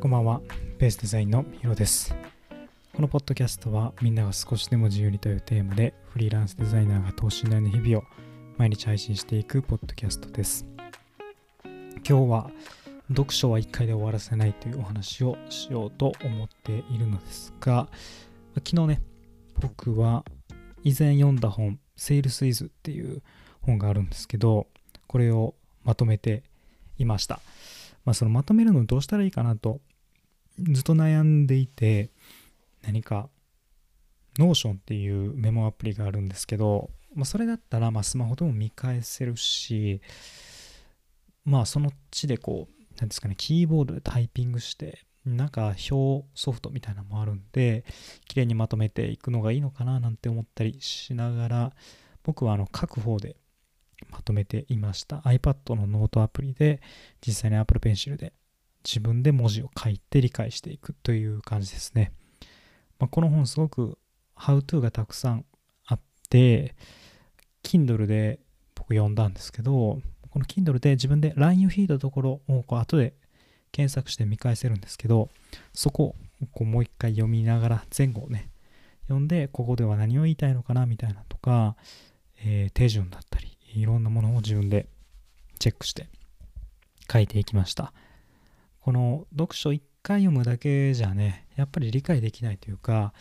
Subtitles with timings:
[0.00, 0.40] こんばんは、
[0.78, 2.14] ベースデザインのヒロです。
[2.94, 8.04] このポッドキャストはみんなが少しでも自由にというテーマでフリーランスデザイナーが等身大の日々を
[8.56, 10.64] 毎日配信していくポッドキャストです。
[11.96, 12.50] 今日は
[13.08, 17.86] 読書は1回で終わらせないというお話をしようと思っているのですが、
[18.54, 19.02] 昨日ね、
[19.60, 20.24] 僕は
[20.82, 23.20] 以前読んだ本、セールスイズっていう
[23.60, 24.66] 本があるんですけど、
[25.06, 25.54] これを
[25.84, 26.42] まとめて
[26.96, 27.40] いました。
[28.06, 29.78] まあ、そのまとめるのどうしたらいいかなと
[30.58, 32.10] ずっと悩んでいて
[32.82, 33.28] 何か
[34.38, 40.00] Notion っていうメモアプリがあるんですけど、まあ、それだったらまスマホでも見返せるし
[41.44, 47.84] まあその地でこう何ですかねキーボードでタイピングしてなんか表ソフトみたいなのもあるんで
[48.26, 51.72] 綺麗にまとめていくのがいいのかななんて思ったりしながら
[52.22, 53.36] 僕はあの書く方で
[54.10, 55.18] まとめていました。
[55.18, 56.80] iPad のノートアプリで
[57.20, 58.32] 実際に Apple Pencil で
[58.84, 62.12] 自分で文字を書いて理解していくという感じですね、
[62.98, 63.98] まあ、この本すごく
[64.36, 65.44] How to がたくさん
[65.86, 66.74] あって
[67.62, 68.40] Kindle で
[68.74, 73.14] 僕読んだんですけどこの Kindle で自分で LINE を引いたところをこう後で
[73.72, 75.28] 検索して見返せるんですけど
[75.72, 78.50] そこをこうもう一回読みながら前後をね
[79.02, 81.76] 読んでここでは何を言いたいのかなみたいなとか、
[82.44, 84.88] えー手順だったりいろんなものを自分で
[85.58, 86.08] チェックして
[87.12, 87.92] 書いていきました。
[88.90, 93.12] この読書1回読むだけじゃねやっぱり理解できないというか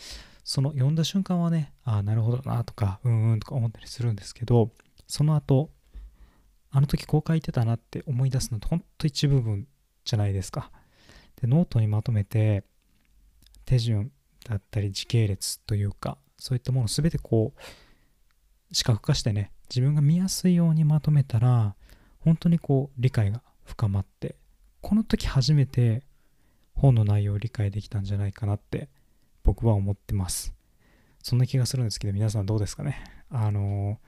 [0.44, 4.72] その読んだ瞬間はねああなるほどなとかうんうんとか思ったりするんですけど
[5.06, 5.70] その後
[6.72, 9.68] あの時こう書いてたなって思い出すのってほんと一部分
[10.06, 10.72] じゃないですか。
[11.40, 12.64] でノートにまとめて
[13.66, 14.12] 手順
[14.46, 21.76] だったり時系列というかそういったもの全てこう視覚化してね自分が見やすいようにまとめたら
[22.22, 24.39] 本当にこう理解が深まって
[24.82, 26.04] この時初めて
[26.74, 28.90] 本の内容を理解できたんじゃないかなって
[29.44, 30.54] 僕は思ってます。
[31.22, 33.04] そんな気がするんですけど皆さんどうですかね？
[33.30, 34.00] あの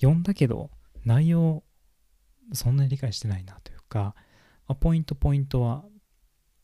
[0.00, 0.70] 読んだけど
[1.04, 1.62] 内容
[2.52, 4.14] そんなに理解してないなというか、
[4.66, 5.84] まポイントポイントは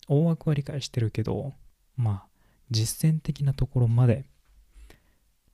[0.08, 1.52] 大枠は理解してるけど
[1.96, 2.26] まあ
[2.70, 4.24] 実践的なところまで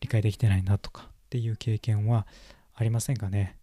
[0.01, 2.27] 理解できてないなとかっていう経験は
[2.75, 3.57] ありませんかね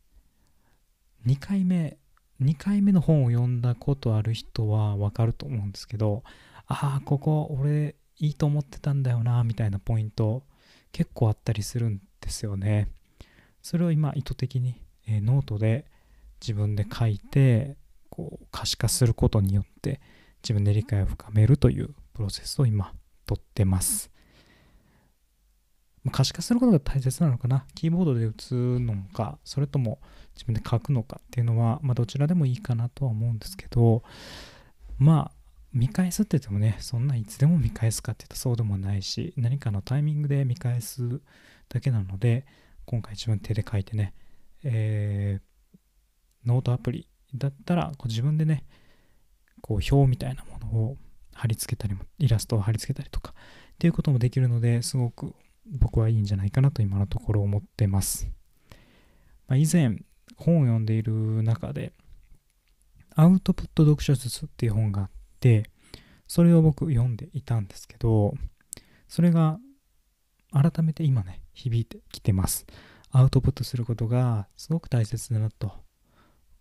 [1.26, 1.98] ？2回目
[2.42, 6.24] 2回目の本を読んだことある人はわかると思うんですけど
[6.68, 10.44] ああここ俺いいと思ってたんだよなみたいなポイント
[10.92, 12.90] 結構あったりするんですよね。
[13.62, 15.86] それを今意図的に、えーノートで
[16.42, 17.76] 自分で書いて
[18.10, 20.00] こう可視化することによって
[20.42, 22.94] 自分で理解を深めるというプロセスを今
[23.26, 24.12] とってます。
[26.12, 27.66] 可視化することが大切なのかな？
[27.76, 30.00] キーボードで打つのかそれとも
[30.36, 34.04] 自分で書くのかっていうのは、まあ、どちらでもいいかなとは思うんですけど
[34.98, 35.36] まあ
[35.74, 41.22] 見返すって言ってもねそんないつでも見返すかって言ったらそうでもないし何かのタイミングで見返す
[41.70, 42.46] だけなので
[42.86, 44.14] 今回自分手で書いてね、
[44.64, 45.56] えー
[46.46, 48.66] ノートアプリだったらこう自分でね
[49.62, 50.96] こう表みたいなものを
[51.34, 53.34] 貼り付けたりもイラストを貼り付けたりとかっ
[53.80, 55.34] ていうこともできるのですごく
[55.68, 58.28] 僕はいいんじゃないかなと今のところ思ってます、
[59.48, 59.98] まあ、以前
[60.38, 61.94] 本を読んでいる中で
[63.16, 65.10] アウトプット読書術っていう本があっ
[65.40, 65.70] て
[66.28, 68.34] それを僕読んでいたんですけど
[69.08, 69.60] それが
[70.52, 72.66] 改めて今ね響いてきてます。
[73.12, 75.72] アウトプットすることがすごく大切だなと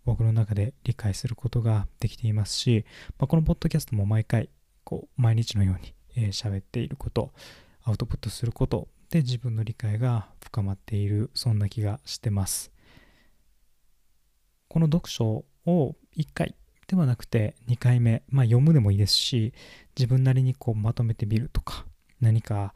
[0.05, 2.85] 僕の中で理解することができていますし、
[3.19, 4.49] まあ、このポッドキャストも毎回
[4.85, 7.33] こう毎日のようにえー喋っていること
[7.83, 12.73] アウトプットすることで自分の理解が深まっているそんな気がしてます。
[14.67, 16.57] この読書を1回
[16.89, 19.55] ではなくて2回目、まあ、読むでもいいですし
[19.97, 21.87] 自分なりにこうまとめてみるとか
[22.21, 22.75] 何か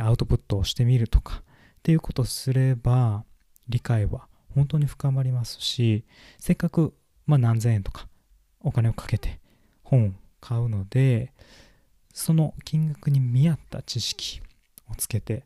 [0.00, 1.44] アウトプットをしてみるとかっ
[1.84, 3.22] ていうことをすれば
[3.68, 4.26] 理解は
[4.56, 6.04] 本当に深まりますし
[6.40, 6.92] せっかく、
[7.24, 8.08] まあ、何千円とか
[8.62, 9.38] お金をかけて
[9.84, 10.10] 本を
[10.40, 11.32] 買うので
[12.12, 14.42] その金額に見合った知識
[14.90, 15.44] をつけて、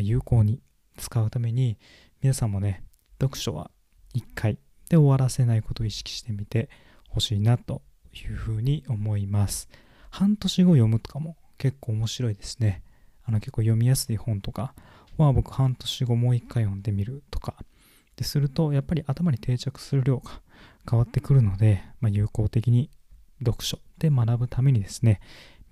[0.00, 0.60] 有効に
[0.96, 1.78] 使うために
[2.22, 2.84] 皆さんもね
[3.20, 3.70] 読書は
[4.14, 4.58] 1回
[4.88, 6.68] で終わらせないことを意識してみて
[7.08, 7.82] ほしいなと
[8.12, 9.68] いうふうに思います。
[10.10, 12.82] 半年後読むとかも結構面白いですね。
[13.24, 14.74] あの結構読みやすい本とか
[15.16, 17.56] は僕半年後もう一回読んでみるとか。
[18.16, 20.40] でするとやっぱり頭に定着する量が
[20.88, 22.90] 変わってくるので、まあ、有効的に
[23.40, 25.20] 読書で学ぶためにですね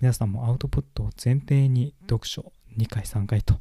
[0.00, 3.60] 皆さんもアウトプットを前提に読書2回3回と